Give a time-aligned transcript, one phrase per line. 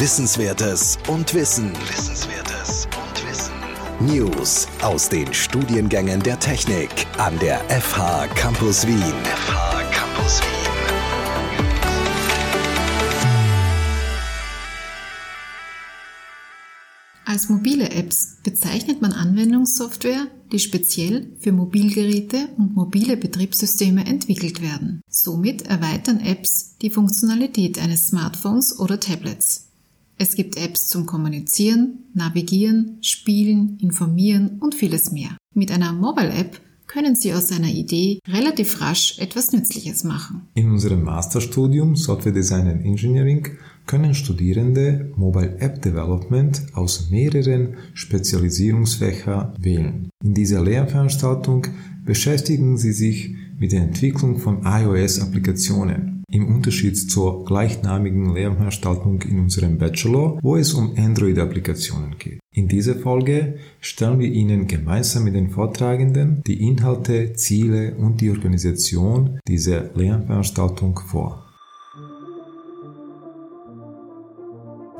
[0.00, 1.72] Wissenswertes und Wissen.
[1.72, 3.52] Wissenswertes und Wissen.
[3.98, 6.88] News aus den Studiengängen der Technik
[7.18, 9.02] an der FH Campus Wien.
[9.24, 10.58] FH Campus Wien.
[17.24, 25.00] Als mobile Apps bezeichnet man Anwendungssoftware, die speziell für Mobilgeräte und mobile Betriebssysteme entwickelt werden.
[25.08, 29.67] Somit erweitern Apps die Funktionalität eines Smartphones oder Tablets.
[30.20, 35.36] Es gibt Apps zum Kommunizieren, Navigieren, Spielen, Informieren und vieles mehr.
[35.54, 40.48] Mit einer Mobile App können Sie aus einer Idee relativ rasch etwas Nützliches machen.
[40.54, 43.46] In unserem Masterstudium Software Design and Engineering
[43.86, 50.10] können Studierende Mobile App Development aus mehreren Spezialisierungsfächern wählen.
[50.24, 51.68] In dieser Lehrveranstaltung
[52.04, 56.17] beschäftigen sie sich mit der Entwicklung von iOS-Applikationen.
[56.30, 62.38] Im Unterschied zur gleichnamigen Lehrveranstaltung in unserem Bachelor, wo es um Android-Applikationen geht.
[62.52, 68.28] In dieser Folge stellen wir Ihnen gemeinsam mit den Vortragenden die Inhalte, Ziele und die
[68.28, 71.46] Organisation dieser Lehrveranstaltung vor.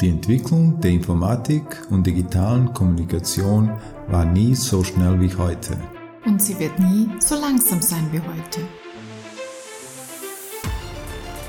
[0.00, 3.72] Die Entwicklung der Informatik und digitalen Kommunikation
[4.08, 5.76] war nie so schnell wie heute.
[6.24, 8.87] Und sie wird nie so langsam sein wie heute.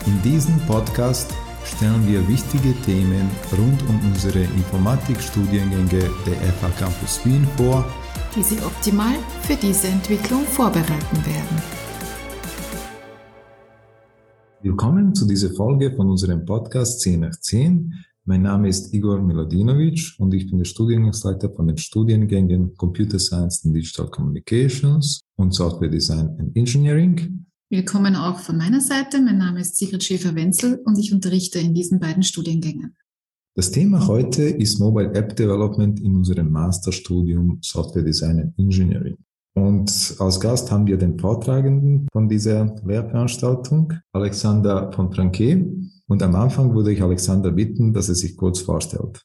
[0.09, 1.31] In diesem Podcast
[1.63, 7.85] stellen wir wichtige Themen rund um unsere Informatikstudiengänge der FH Campus Wien vor,
[8.35, 11.61] die Sie optimal für diese Entwicklung vorbereiten werden.
[14.63, 17.93] Willkommen zu dieser Folge von unserem Podcast 10 nach 10.
[18.25, 23.63] Mein Name ist Igor Miladinovic und ich bin der Studiengangsleiter von den Studiengängen Computer Science
[23.63, 27.45] and Digital Communications und Software Design and Engineering.
[27.72, 29.22] Willkommen auch von meiner Seite.
[29.22, 32.95] Mein Name ist Sigrid Schäfer-Wenzel und ich unterrichte in diesen beiden Studiengängen.
[33.53, 39.17] Das Thema heute ist Mobile App Development in unserem Masterstudium Software Design and Engineering.
[39.54, 45.64] Und als Gast haben wir den Vortragenden von dieser Lehrveranstaltung, Alexander von Franke.
[46.08, 49.22] Und am Anfang würde ich Alexander bitten, dass er sich kurz vorstellt.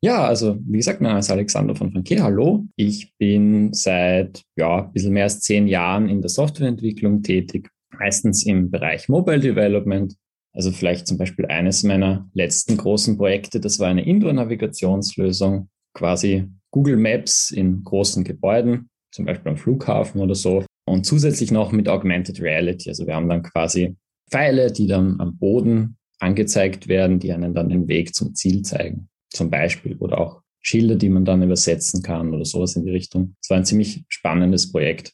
[0.00, 2.20] Ja, also wie gesagt, mein Name ist Alexander von Franke.
[2.20, 2.66] Hallo.
[2.74, 8.44] Ich bin seit ja, ein bisschen mehr als zehn Jahren in der Softwareentwicklung tätig meistens
[8.44, 10.14] im Bereich Mobile Development.
[10.52, 16.96] Also vielleicht zum Beispiel eines meiner letzten großen Projekte, das war eine Indoor-Navigationslösung, quasi Google
[16.96, 20.64] Maps in großen Gebäuden, zum Beispiel am Flughafen oder so.
[20.88, 22.88] Und zusätzlich noch mit Augmented Reality.
[22.88, 23.96] Also wir haben dann quasi
[24.30, 29.08] Pfeile, die dann am Boden angezeigt werden, die einen dann den Weg zum Ziel zeigen.
[29.30, 29.96] Zum Beispiel.
[29.96, 33.36] Oder auch Schilder, die man dann übersetzen kann oder sowas in die Richtung.
[33.40, 35.12] Es war ein ziemlich spannendes Projekt.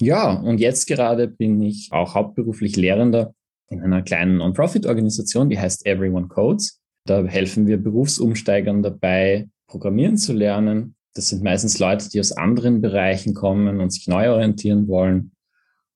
[0.00, 3.34] Ja, und jetzt gerade bin ich auch hauptberuflich Lehrender
[3.68, 6.80] in einer kleinen Non-Profit-Organisation, die heißt Everyone Codes.
[7.04, 10.94] Da helfen wir Berufsumsteigern dabei, Programmieren zu lernen.
[11.14, 15.32] Das sind meistens Leute, die aus anderen Bereichen kommen und sich neu orientieren wollen.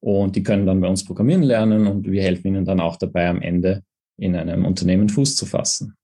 [0.01, 3.29] Und die können dann bei uns programmieren lernen und wir helfen ihnen dann auch dabei,
[3.29, 3.85] am Ende
[4.19, 5.95] in einem Unternehmen Fuß zu fassen.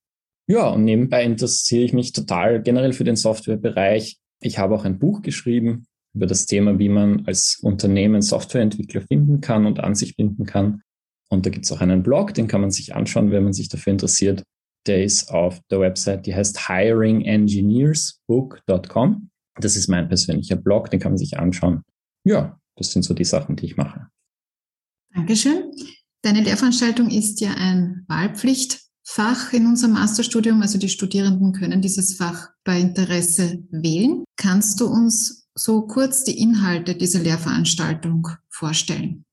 [0.46, 4.18] Ja, und nebenbei interessiere ich mich total generell für den Softwarebereich.
[4.40, 5.87] Ich habe auch ein Buch geschrieben,
[6.18, 10.82] über das Thema, wie man als Unternehmen Softwareentwickler finden kann und an sich binden kann.
[11.30, 13.68] Und da gibt es auch einen Blog, den kann man sich anschauen, wenn man sich
[13.68, 14.42] dafür interessiert.
[14.88, 19.30] Der ist auf der Website, die heißt hiringengineersbook.com.
[19.60, 21.82] Das ist mein persönlicher Blog, den kann man sich anschauen.
[22.24, 24.08] Ja, das sind so die Sachen, die ich mache.
[25.14, 25.70] Dankeschön.
[26.22, 30.62] Deine Lehrveranstaltung ist ja ein Wahlpflichtfach in unserem Masterstudium.
[30.62, 34.24] Also die Studierenden können dieses Fach bei Interesse wählen.
[34.36, 39.24] Kannst du uns so kurz die Inhalte dieser Lehrveranstaltung vorstellen?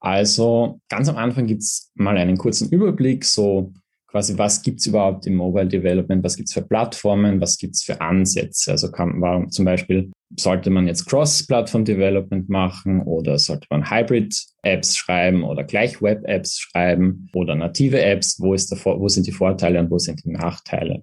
[0.00, 3.72] Also ganz am Anfang gibt es mal einen kurzen Überblick, so
[4.08, 7.76] quasi, was gibt es überhaupt im Mobile Development, was gibt es für Plattformen, was gibt
[7.76, 8.72] es für Ansätze.
[8.72, 15.44] Also kann man zum Beispiel, sollte man jetzt Cross-Plattform-Development machen oder sollte man Hybrid-Apps schreiben
[15.44, 19.90] oder gleich Web-Apps schreiben oder native Apps, wo, ist der, wo sind die Vorteile und
[19.90, 21.02] wo sind die Nachteile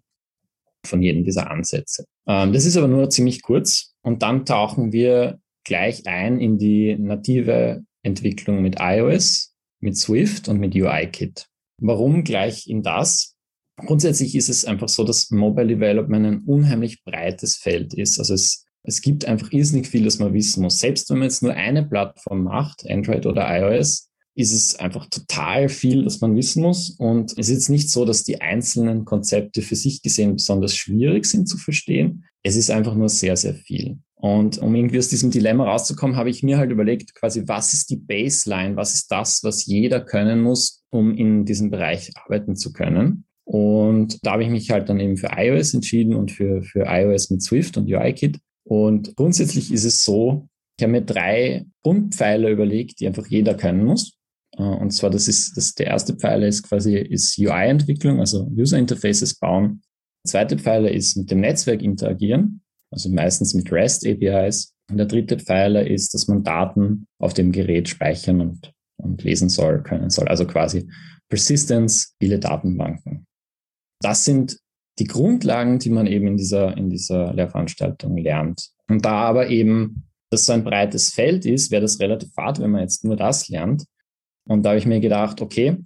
[0.86, 2.06] von jedem dieser Ansätze.
[2.28, 6.98] Ähm, das ist aber nur ziemlich kurz und dann tauchen wir gleich ein in die
[6.98, 11.46] native Entwicklung mit iOS, mit Swift und mit UIKit.
[11.80, 13.36] Warum gleich in das?
[13.78, 18.18] Grundsätzlich ist es einfach so, dass Mobile Development ein unheimlich breites Feld ist.
[18.18, 20.80] Also es, es gibt einfach irrsinnig viel, das man wissen muss.
[20.80, 25.70] Selbst wenn man jetzt nur eine Plattform macht, Android oder iOS, ist es einfach total
[25.70, 26.90] viel, das man wissen muss.
[26.98, 31.28] Und es ist jetzt nicht so, dass die einzelnen Konzepte für sich gesehen besonders schwierig
[31.28, 32.26] sind zu verstehen.
[32.44, 34.00] Es ist einfach nur sehr, sehr viel.
[34.16, 37.90] Und um irgendwie aus diesem Dilemma rauszukommen, habe ich mir halt überlegt, quasi, was ist
[37.90, 38.76] die Baseline?
[38.76, 43.26] Was ist das, was jeder können muss, um in diesem Bereich arbeiten zu können?
[43.46, 47.30] Und da habe ich mich halt dann eben für iOS entschieden und für, für iOS
[47.30, 48.40] mit Swift und UIKit.
[48.64, 50.48] Und grundsätzlich ist es so,
[50.78, 54.14] ich habe mir drei Grundpfeiler überlegt, die einfach jeder können muss.
[54.58, 58.78] Äh, und zwar, das ist, das, der erste Pfeiler ist quasi ist UI-Entwicklung, also User
[58.78, 59.82] Interfaces bauen.
[60.26, 62.62] Der zweite Pfeiler ist mit dem Netzwerk interagieren,
[62.92, 64.74] also meistens mit REST APIs.
[64.90, 69.50] Und der dritte Pfeiler ist, dass man Daten auf dem Gerät speichern und, und lesen
[69.50, 70.28] soll, können soll.
[70.28, 70.90] Also quasi
[71.30, 73.28] Persistence, viele Datenbanken.
[74.02, 74.58] Das sind
[74.98, 78.70] die Grundlagen, die man eben in dieser, in dieser Lehrveranstaltung lernt.
[78.90, 82.72] Und da aber eben das so ein breites Feld ist, wäre das relativ fad, wenn
[82.72, 83.86] man jetzt nur das lernt.
[84.48, 85.78] Und da habe ich mir gedacht, okay,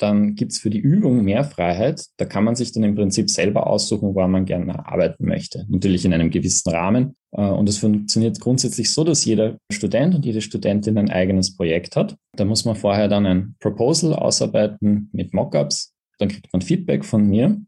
[0.00, 2.06] dann gibt's für die Übung mehr Freiheit.
[2.16, 5.66] Da kann man sich dann im Prinzip selber aussuchen, wo man gerne arbeiten möchte.
[5.68, 7.16] Natürlich in einem gewissen Rahmen.
[7.32, 11.96] Äh, und es funktioniert grundsätzlich so, dass jeder Student und jede Studentin ein eigenes Projekt
[11.96, 12.16] hat.
[12.36, 15.94] Da muss man vorher dann ein Proposal ausarbeiten mit Mockups.
[16.18, 17.60] Dann kriegt man Feedback von mir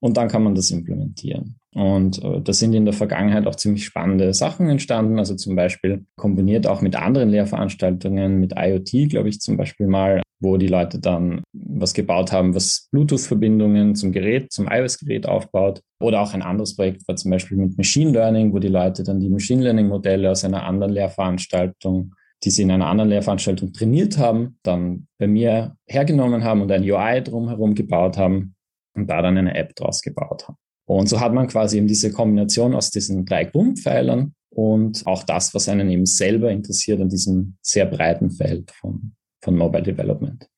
[0.00, 1.56] und dann kann man das implementieren.
[1.74, 5.18] Und äh, da sind in der Vergangenheit auch ziemlich spannende Sachen entstanden.
[5.18, 10.22] Also zum Beispiel kombiniert auch mit anderen Lehrveranstaltungen, mit IoT, glaube ich, zum Beispiel mal,
[10.44, 15.80] wo die Leute dann was gebaut haben, was Bluetooth-Verbindungen zum Gerät, zum iOS-Gerät aufbaut.
[16.00, 19.18] Oder auch ein anderes Projekt war zum Beispiel mit Machine Learning, wo die Leute dann
[19.18, 22.14] die Machine Learning-Modelle aus einer anderen Lehrveranstaltung
[22.44, 26.82] die sie in einer anderen Lehrveranstaltung trainiert haben, dann bei mir hergenommen haben und ein
[26.82, 28.54] UI drumherum gebaut haben
[28.94, 30.58] und da dann eine App draus gebaut haben.
[30.86, 35.54] Und so hat man quasi eben diese Kombination aus diesen drei Grundpfeilern und auch das,
[35.54, 39.14] was einen eben selber interessiert an diesem sehr breiten Feld von,
[39.44, 40.48] von Mobile Development.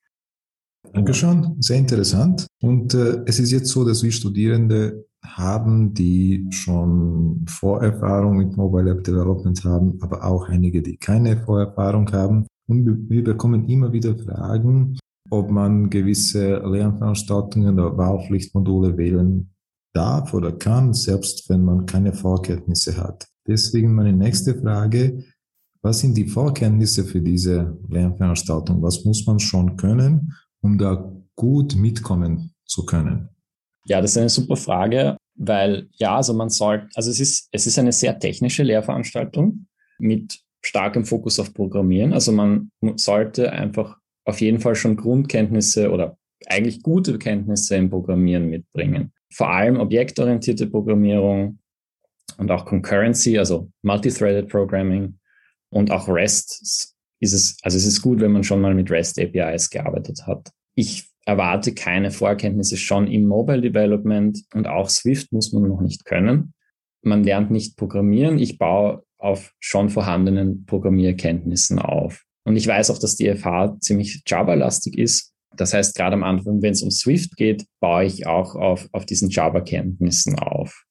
[0.93, 2.47] Dankeschön, sehr interessant.
[2.63, 8.93] Und äh, es ist jetzt so, dass wir Studierende haben, die schon Vorerfahrung mit Mobile
[8.93, 12.47] App Development haben, aber auch einige, die keine Vorerfahrung haben.
[12.69, 14.97] Und wir bekommen immer wieder Fragen,
[15.31, 19.51] ob man gewisse Lernveranstaltungen oder Wahlpflichtmodule wählen
[19.93, 23.27] darf oder kann, selbst wenn man keine Vorkenntnisse hat.
[23.47, 25.25] Deswegen meine nächste Frage,
[25.87, 28.83] was sind die Vorkenntnisse für diese Lernveranstaltung?
[28.83, 33.29] Was muss man schon können, um da gut mitkommen zu können?
[33.85, 37.69] Ja, das ist eine super Frage, weil ja, also man soll, also es ist, es
[37.69, 39.69] ist eine sehr technische Lehrveranstaltung
[40.01, 42.13] mit starkem Fokus auf Programmieren.
[42.13, 48.49] Also man sollte einfach auf jeden Fall schon Grundkenntnisse oder eigentlich gute Kenntnisse im Programmieren
[48.49, 49.13] mitbringen.
[49.33, 51.61] Vor allem objektorientierte Programmierung
[52.39, 55.17] und auch Concurrency, also Multithreaded Programming
[55.77, 59.21] und auch REST ist es, also es ist gut, wenn man schon mal mit REST
[59.21, 60.51] APIs gearbeitet hat.
[60.75, 66.07] Ich erwarte keine Vorkenntnisse schon im Mobile Development und auch Swift muss man noch nicht
[66.07, 66.55] können.
[67.03, 68.39] Man lernt nicht programmieren.
[68.39, 72.25] Ich baue auf schon vorhandenen Programmierkenntnissen auf.
[72.45, 75.35] Und ich weiß auch, dass die FH ziemlich Java-lastig ist.
[75.57, 79.05] Das heißt, gerade am Anfang, wenn es um Swift geht, baue ich auch auf, auf
[79.05, 80.85] diesen Java-Kenntnissen auf.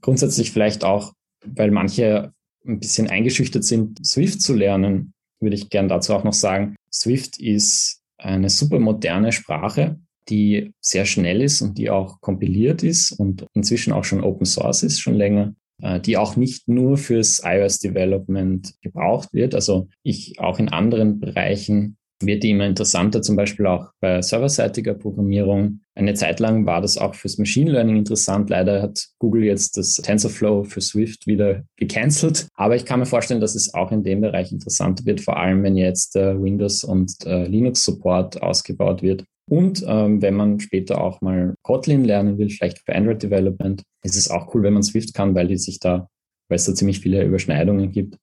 [0.00, 1.12] Grundsätzlich vielleicht auch,
[1.44, 2.32] weil manche
[2.66, 7.40] ein bisschen eingeschüchtert sind, Swift zu lernen, würde ich gern dazu auch noch sagen, Swift
[7.40, 9.98] ist eine super moderne Sprache,
[10.28, 14.82] die sehr schnell ist und die auch kompiliert ist und inzwischen auch schon Open Source
[14.82, 15.54] ist, schon länger.
[15.82, 19.54] Äh, die auch nicht nur fürs iOS-Development gebraucht wird.
[19.54, 24.94] Also ich auch in anderen Bereichen wird die immer interessanter, zum Beispiel auch bei serverseitiger
[24.94, 25.80] Programmierung.
[25.94, 28.50] Eine Zeit lang war das auch fürs Machine Learning interessant.
[28.50, 32.48] Leider hat Google jetzt das TensorFlow für Swift wieder gecancelt.
[32.54, 35.62] Aber ich kann mir vorstellen, dass es auch in dem Bereich interessanter wird, vor allem
[35.62, 39.24] wenn jetzt äh, Windows und äh, Linux Support ausgebaut wird.
[39.50, 44.16] Und ähm, wenn man später auch mal Kotlin lernen will, vielleicht für Android Development, ist
[44.16, 46.08] es auch cool, wenn man Swift kann, weil die sich da,
[46.48, 48.16] weil es da ziemlich viele Überschneidungen gibt.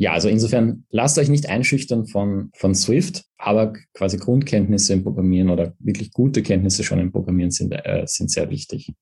[0.00, 5.50] Ja, also insofern lasst euch nicht einschüchtern von, von Swift, aber quasi Grundkenntnisse im Programmieren
[5.50, 8.92] oder wirklich gute Kenntnisse schon im Programmieren sind, äh, sind sehr wichtig.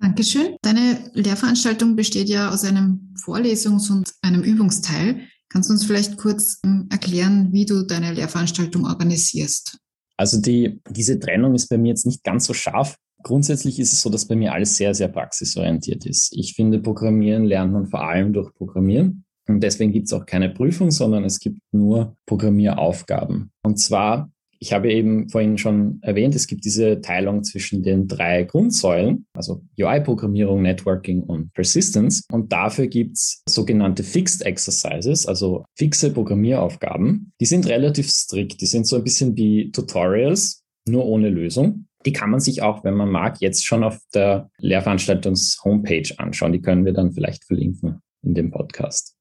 [0.00, 0.56] Dankeschön.
[0.62, 5.20] Deine Lehrveranstaltung besteht ja aus einem Vorlesungs- und einem Übungsteil.
[5.48, 9.78] Kannst du uns vielleicht kurz ähm, erklären, wie du deine Lehrveranstaltung organisierst?
[10.16, 12.96] Also die, diese Trennung ist bei mir jetzt nicht ganz so scharf.
[13.22, 16.32] Grundsätzlich ist es so, dass bei mir alles sehr, sehr praxisorientiert ist.
[16.32, 19.25] Ich finde, Programmieren lernt man vor allem durch Programmieren.
[19.48, 23.50] Und deswegen gibt es auch keine Prüfung, sondern es gibt nur Programmieraufgaben.
[23.62, 28.44] Und zwar ich habe eben vorhin schon erwähnt, es gibt diese Teilung zwischen den drei
[28.44, 32.22] Grundsäulen, also UI-Programmierung, Networking und Persistence.
[32.30, 37.32] Und dafür gibt es sogenannte Fixed Exercises, also fixe Programmieraufgaben.
[37.40, 38.60] Die sind relativ strikt.
[38.60, 41.86] Die sind so ein bisschen wie Tutorials, nur ohne Lösung.
[42.04, 46.52] Die kann man sich auch, wenn man mag, jetzt schon auf der Lehrveranstaltungs-Homepage anschauen.
[46.52, 49.15] Die können wir dann vielleicht verlinken in dem Podcast.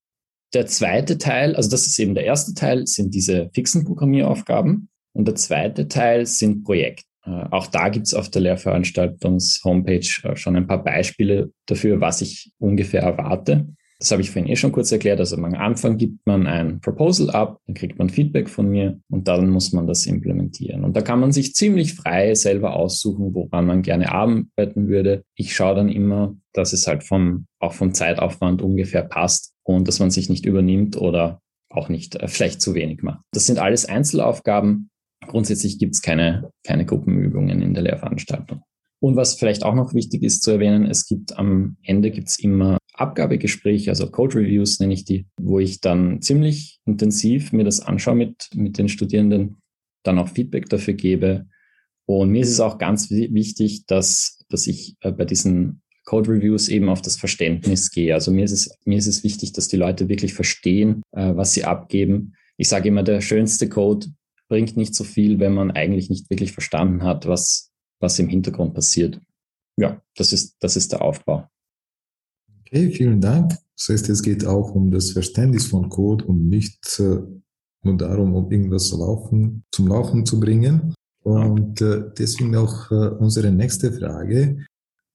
[0.53, 4.89] Der zweite Teil, also das ist eben der erste Teil, sind diese fixen Programmieraufgaben.
[5.13, 7.05] Und der zweite Teil sind Projekte.
[7.25, 12.21] Äh, auch da gibt es auf der Lehrveranstaltungs-Homepage äh, schon ein paar Beispiele dafür, was
[12.21, 13.67] ich ungefähr erwarte.
[13.97, 15.19] Das habe ich vorhin eh schon kurz erklärt.
[15.19, 19.27] Also am Anfang gibt man ein Proposal ab, dann kriegt man Feedback von mir und
[19.27, 20.83] dann muss man das implementieren.
[20.83, 25.23] Und da kann man sich ziemlich frei selber aussuchen, woran man gerne arbeiten würde.
[25.35, 29.99] Ich schaue dann immer, dass es halt vom, auch vom Zeitaufwand ungefähr passt und dass
[29.99, 33.21] man sich nicht übernimmt oder auch nicht äh, vielleicht zu wenig macht.
[33.31, 34.89] Das sind alles Einzelaufgaben.
[35.27, 38.61] Grundsätzlich gibt es keine, keine Gruppenübungen in der Lehrveranstaltung.
[38.99, 42.77] Und was vielleicht auch noch wichtig ist zu erwähnen, es gibt am Ende gibt's immer
[42.93, 48.15] Abgabegespräche, also Code Reviews nenne ich die, wo ich dann ziemlich intensiv mir das anschaue
[48.15, 49.57] mit, mit den Studierenden,
[50.03, 51.47] dann auch Feedback dafür gebe.
[52.05, 56.69] Und mir ist es auch ganz wichtig, dass, dass ich äh, bei diesen Code Reviews
[56.69, 58.13] eben auf das Verständnis gehe.
[58.13, 61.53] Also mir ist es, mir ist es wichtig, dass die Leute wirklich verstehen, äh, was
[61.53, 62.35] sie abgeben.
[62.57, 64.07] Ich sage immer, der schönste Code
[64.47, 68.73] bringt nicht so viel, wenn man eigentlich nicht wirklich verstanden hat, was, was im Hintergrund
[68.73, 69.19] passiert.
[69.77, 71.49] Ja, das ist, das ist der Aufbau.
[72.61, 73.53] Okay, vielen Dank.
[73.77, 77.19] Das heißt, es geht auch um das Verständnis von Code und nicht äh,
[77.83, 80.93] nur darum, um irgendwas zu laufen, zum Laufen zu bringen.
[81.23, 84.65] Und äh, deswegen auch äh, unsere nächste Frage.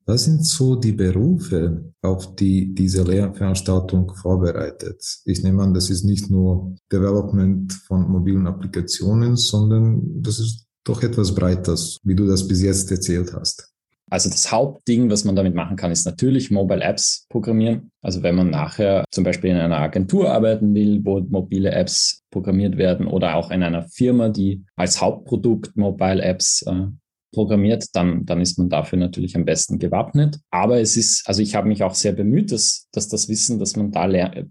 [0.07, 5.03] Was sind so die Berufe, auf die diese Lehrveranstaltung vorbereitet?
[5.25, 11.03] Ich nehme an, das ist nicht nur Development von mobilen Applikationen, sondern das ist doch
[11.03, 13.71] etwas Breiteres, wie du das bis jetzt erzählt hast.
[14.11, 17.93] Also das Hauptding, was man damit machen kann, ist natürlich Mobile Apps programmieren.
[18.03, 22.77] Also wenn man nachher zum Beispiel in einer Agentur arbeiten will, wo mobile Apps programmiert
[22.77, 26.87] werden oder auch in einer Firma, die als Hauptprodukt Mobile Apps äh,
[27.33, 30.39] programmiert, dann, dann ist man dafür natürlich am besten gewappnet.
[30.51, 33.77] Aber es ist, also ich habe mich auch sehr bemüht, dass, dass das Wissen, das
[33.77, 34.09] man da,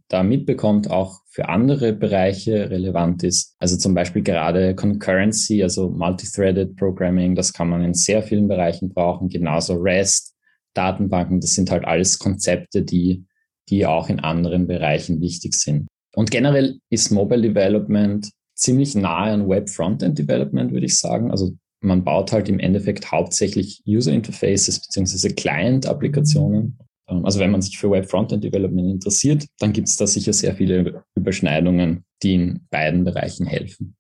[0.08, 3.56] da mitbekommt, auch für andere Bereiche relevant ist.
[3.60, 8.90] Also zum Beispiel gerade Concurrency, also Multithreaded Programming, das kann man in sehr vielen Bereichen
[8.90, 9.30] brauchen.
[9.30, 10.34] Genauso REST,
[10.74, 13.26] Datenbanken, das sind halt alles Konzepte, die,
[13.70, 15.88] die auch in anderen Bereichen wichtig sind.
[16.16, 21.32] Und generell ist Mobile Development ziemlich nahe an Web Frontend Development, würde ich sagen.
[21.32, 26.78] Also man baut halt im Endeffekt hauptsächlich User Interfaces beziehungsweise Client-Applikationen.
[27.08, 30.34] Ähm, also wenn man sich für Web Frontend Development interessiert, dann gibt es da sicher
[30.34, 33.96] sehr viele Überschneidungen, die in beiden Bereichen helfen.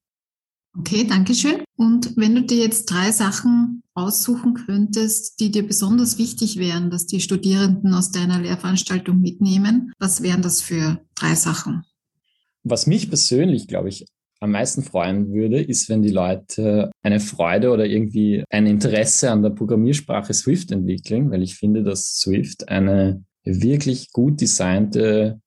[0.77, 1.63] Okay, danke schön.
[1.77, 7.07] Und wenn du dir jetzt drei Sachen aussuchen könntest, die dir besonders wichtig wären, dass
[7.07, 11.83] die Studierenden aus deiner Lehrveranstaltung mitnehmen, was wären das für drei Sachen?
[12.63, 14.05] Was mich persönlich, glaube ich,
[14.39, 19.43] am meisten freuen würde, ist, wenn die Leute eine Freude oder irgendwie ein Interesse an
[19.43, 25.41] der Programmiersprache Swift entwickeln, weil ich finde, dass Swift eine wirklich gut designte,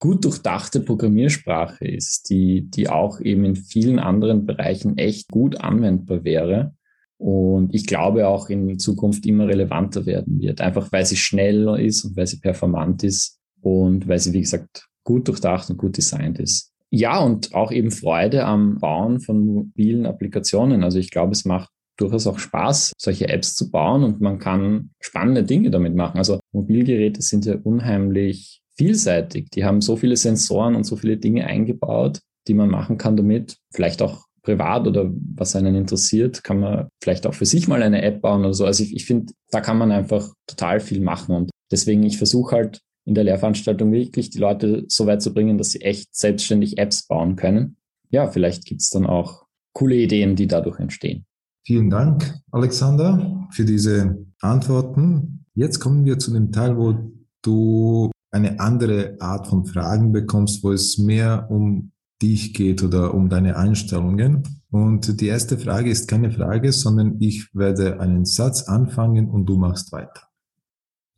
[0.00, 6.24] gut durchdachte Programmiersprache ist, die, die auch eben in vielen anderen Bereichen echt gut anwendbar
[6.24, 6.74] wäre.
[7.18, 12.04] Und ich glaube auch in Zukunft immer relevanter werden wird, einfach weil sie schneller ist
[12.04, 16.38] und weil sie performant ist und weil sie, wie gesagt, gut durchdacht und gut designt
[16.38, 16.72] ist.
[16.90, 20.82] Ja, und auch eben Freude am Bauen von mobilen Applikationen.
[20.82, 24.90] Also ich glaube, es macht durchaus auch Spaß, solche Apps zu bauen und man kann
[25.00, 26.18] spannende Dinge damit machen.
[26.18, 29.50] Also Mobilgeräte sind ja unheimlich vielseitig.
[29.50, 33.56] Die haben so viele Sensoren und so viele Dinge eingebaut, die man machen kann damit.
[33.74, 38.02] Vielleicht auch privat oder was einen interessiert, kann man vielleicht auch für sich mal eine
[38.02, 38.64] App bauen oder so.
[38.64, 42.56] Also ich, ich finde, da kann man einfach total viel machen und deswegen, ich versuche
[42.56, 46.76] halt in der Lehrveranstaltung wirklich die Leute so weit zu bringen, dass sie echt selbstständig
[46.76, 47.76] Apps bauen können.
[48.10, 51.24] Ja, vielleicht gibt es dann auch coole Ideen, die dadurch entstehen.
[51.66, 55.46] Vielen Dank, Alexander, für diese Antworten.
[55.54, 56.94] Jetzt kommen wir zu dem Teil, wo
[57.42, 63.28] du eine andere Art von Fragen bekommst, wo es mehr um dich geht oder um
[63.28, 64.42] deine Einstellungen.
[64.70, 69.56] Und die erste Frage ist keine Frage, sondern ich werde einen Satz anfangen und du
[69.56, 70.27] machst weiter.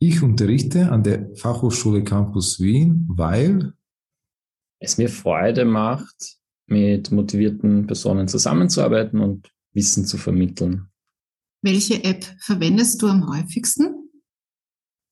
[0.03, 3.73] Ich unterrichte an der Fachhochschule Campus Wien, weil
[4.79, 10.87] es mir Freude macht, mit motivierten Personen zusammenzuarbeiten und Wissen zu vermitteln.
[11.61, 14.09] Welche App verwendest du am häufigsten?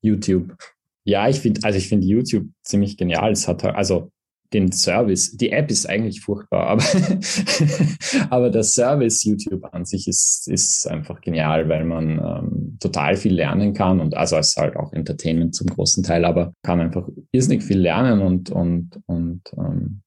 [0.02, 0.58] YouTube.
[1.04, 3.32] Ja, ich finde, also ich finde YouTube ziemlich genial.
[3.32, 4.12] Es hat also
[4.54, 6.84] den Service, die App ist eigentlich furchtbar, aber,
[8.30, 13.34] aber der Service YouTube an sich ist, ist einfach genial, weil man ähm, total viel
[13.34, 17.08] lernen kann und also es ist halt auch Entertainment zum großen Teil, aber kann einfach
[17.32, 20.02] irrsinnig viel lernen und, und, und ähm,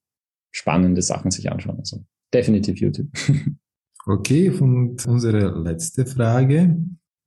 [0.50, 1.78] spannende Sachen sich anschauen.
[1.78, 3.08] Also definitiv YouTube.
[4.06, 6.76] okay, und unsere letzte Frage.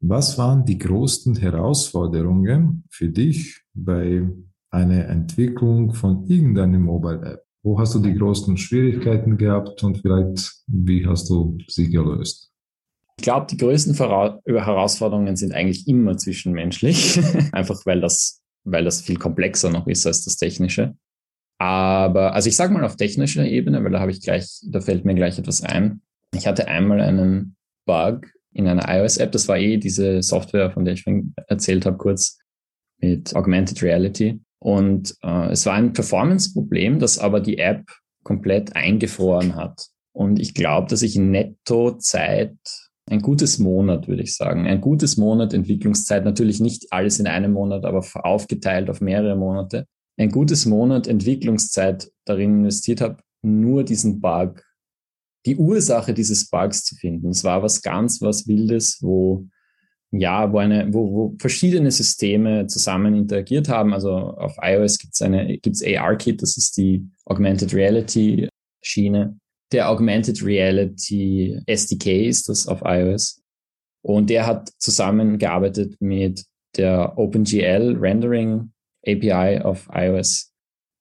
[0.02, 4.28] Was waren die größten Herausforderungen für dich bei
[4.76, 7.42] eine Entwicklung von irgendeiner Mobile-App?
[7.64, 12.52] Wo hast du die größten Schwierigkeiten gehabt und vielleicht wie hast du sie gelöst?
[13.18, 17.20] Ich glaube, die größten Herausforderungen sind eigentlich immer zwischenmenschlich,
[17.54, 20.96] einfach weil das, weil das viel komplexer noch ist als das Technische.
[21.58, 25.06] Aber, also ich sage mal auf technischer Ebene, weil da habe ich gleich, da fällt
[25.06, 26.02] mir gleich etwas ein.
[26.34, 27.56] Ich hatte einmal einen
[27.86, 31.06] Bug in einer iOS-App, das war eh diese Software, von der ich
[31.48, 32.40] erzählt habe, kurz
[33.00, 34.42] mit Augmented Reality.
[34.66, 37.86] Und äh, es war ein Performance-Problem, das aber die App
[38.24, 39.90] komplett eingefroren hat.
[40.12, 42.58] Und ich glaube, dass ich in Netto-Zeit
[43.08, 44.66] ein gutes Monat, würde ich sagen.
[44.66, 49.86] Ein gutes Monat Entwicklungszeit, natürlich nicht alles in einem Monat, aber aufgeteilt auf mehrere Monate.
[50.18, 54.64] Ein gutes Monat Entwicklungszeit darin investiert habe, nur diesen Bug,
[55.46, 57.30] die Ursache dieses Bugs zu finden.
[57.30, 59.46] Es war was ganz, was Wildes, wo
[60.20, 63.94] ja, wo, eine, wo, wo verschiedene Systeme zusammen interagiert haben.
[63.94, 68.50] Also auf iOS gibt es eine gibt's AR-Kit, das ist die Augmented Reality
[68.82, 69.38] Schiene.
[69.72, 73.42] Der Augmented Reality SDK ist das auf iOS.
[74.04, 76.46] Und der hat zusammengearbeitet mit
[76.78, 78.72] der OpenGL Rendering
[79.06, 80.52] API auf iOS.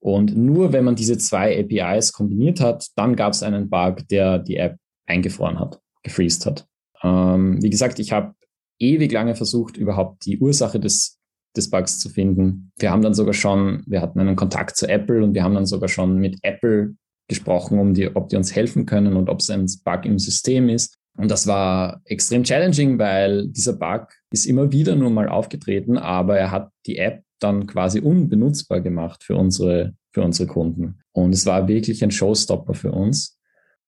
[0.01, 4.39] Und nur wenn man diese zwei APIs kombiniert hat, dann gab es einen Bug, der
[4.39, 6.67] die App eingefroren hat, gefreezed hat.
[7.03, 8.35] Ähm, wie gesagt, ich habe
[8.79, 11.19] ewig lange versucht, überhaupt die Ursache des,
[11.57, 12.73] des Bugs zu finden.
[12.79, 15.67] Wir haben dann sogar schon, wir hatten einen Kontakt zu Apple und wir haben dann
[15.67, 16.95] sogar schon mit Apple
[17.29, 20.69] gesprochen, um die, ob die uns helfen können und ob es ein Bug im System
[20.69, 20.97] ist.
[21.17, 26.37] Und das war extrem challenging, weil dieser Bug ist immer wieder nur mal aufgetreten, aber
[26.39, 31.01] er hat die App dann quasi unbenutzbar gemacht für unsere, für unsere Kunden.
[31.13, 33.39] Und es war wirklich ein Showstopper für uns.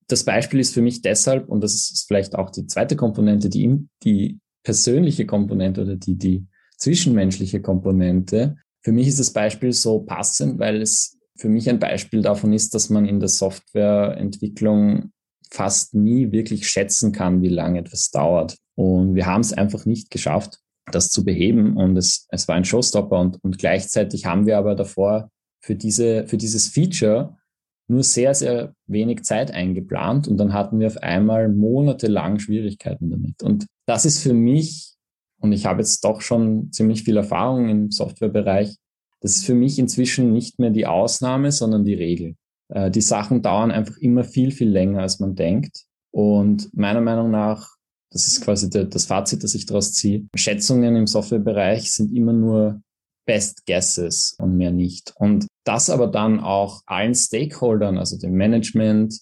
[0.08, 3.88] Das Beispiel ist für mich deshalb, und das ist vielleicht auch die zweite Komponente, die,
[4.04, 6.44] die persönliche Komponente oder die, die
[6.76, 8.56] zwischenmenschliche Komponente.
[8.82, 12.74] Für mich ist das Beispiel so passend, weil es für mich ein Beispiel davon ist,
[12.74, 15.12] dass man in der Softwareentwicklung
[15.52, 18.56] fast nie wirklich schätzen kann, wie lange etwas dauert.
[18.74, 20.58] Und wir haben es einfach nicht geschafft,
[20.90, 21.76] das zu beheben.
[21.76, 23.20] Und es, es war ein Showstopper.
[23.20, 27.36] Und, und gleichzeitig haben wir aber davor für, diese, für dieses Feature
[27.88, 33.42] nur sehr, sehr wenig Zeit eingeplant und dann hatten wir auf einmal monatelang Schwierigkeiten damit.
[33.42, 34.94] Und das ist für mich,
[35.40, 38.76] und ich habe jetzt doch schon ziemlich viel Erfahrung im Softwarebereich,
[39.20, 42.36] das ist für mich inzwischen nicht mehr die Ausnahme, sondern die Regel.
[42.68, 45.84] Äh, die Sachen dauern einfach immer viel, viel länger, als man denkt.
[46.10, 47.76] Und meiner Meinung nach,
[48.10, 52.80] das ist quasi das Fazit, das ich daraus ziehe, Schätzungen im Softwarebereich sind immer nur
[53.26, 55.12] Best Guesses und mehr nicht.
[55.16, 59.18] Und das aber dann auch allen Stakeholdern, also dem Management,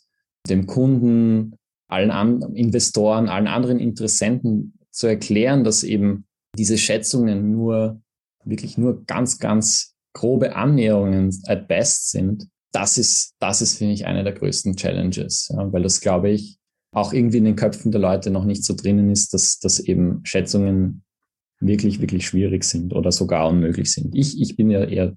[0.48, 1.56] dem Kunden,
[1.88, 6.26] allen anderen Investoren, allen anderen Interessenten zu erklären, dass eben
[6.56, 8.00] diese Schätzungen nur
[8.44, 12.46] wirklich nur ganz, ganz grobe Annäherungen at best sind.
[12.72, 16.58] Das ist, das ist, finde ich, eine der größten Challenges, ja, weil das, glaube ich,
[16.92, 20.20] auch irgendwie in den Köpfen der Leute noch nicht so drinnen ist, dass, dass eben
[20.24, 21.04] Schätzungen
[21.60, 24.14] wirklich, wirklich schwierig sind oder sogar unmöglich sind.
[24.14, 25.16] Ich, ich bin ja eher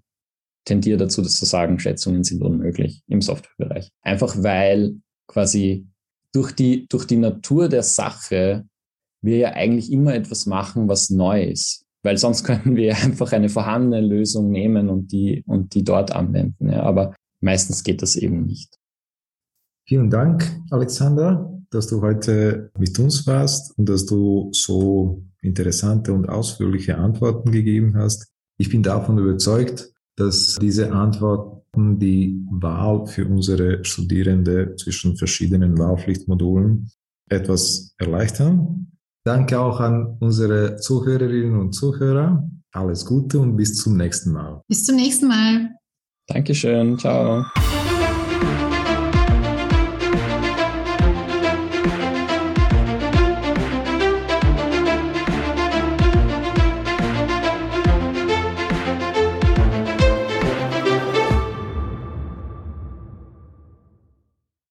[0.68, 3.90] tendiere dazu, das zu sagen, Schätzungen sind unmöglich im Softwarebereich.
[4.02, 5.88] Einfach weil quasi
[6.34, 8.66] durch die, durch die Natur der Sache
[9.22, 11.86] wir ja eigentlich immer etwas machen, was neu ist.
[12.04, 16.70] Weil sonst könnten wir einfach eine vorhandene Lösung nehmen und die, und die dort anwenden.
[16.70, 16.84] Ja.
[16.84, 18.78] Aber meistens geht das eben nicht.
[19.88, 26.28] Vielen Dank, Alexander, dass du heute mit uns warst und dass du so interessante und
[26.28, 28.28] ausführliche Antworten gegeben hast.
[28.58, 36.90] Ich bin davon überzeugt, dass diese Antworten die Wahl für unsere Studierende zwischen verschiedenen Wahlpflichtmodulen
[37.30, 38.92] etwas erleichtern.
[39.24, 42.50] Danke auch an unsere Zuhörerinnen und Zuhörer.
[42.72, 44.62] Alles Gute und bis zum nächsten Mal.
[44.68, 45.72] Bis zum nächsten Mal.
[46.28, 46.98] Dankeschön.
[46.98, 47.46] Ciao.